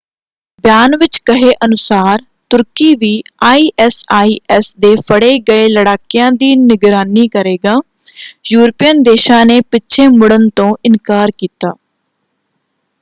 ਬਿਆਨ 0.63 0.95
ਵਿੱਚ 0.97 1.17
ਕਹੇ 1.25 1.51
ਅਨੁਸਾਰ 1.65 2.21
ਤੁਰਕੀ 2.51 2.93
ਵੀ 2.99 3.11
ਆਈਐਸਆਈਐਸ 3.45 4.73
ਦੇ 4.79 4.95
ਫੜ੍ਹੇ 5.01 5.37
ਗਏ 5.47 5.67
ਲੜਾਕਿਆਂ 5.69 6.31
ਦੀ 6.33 6.55
ਨਿਗਰਾਨੀ 6.57 7.27
ਕਰੇਗਾ 7.33 7.75
ਯੂਰਪੀਅਨ 8.45 9.03
ਦੇਸ਼ਾਂ 9.03 9.45
ਨੇ 9.45 9.59
ਪਿੱਛੇ 9.71 10.07
ਮੁੜ੍ਹਨ 10.09 10.49
ਤੋਂ 10.55 10.75
ਇਨਕਾਰ 10.85 11.31
ਕੀਤਾ। 11.37 11.73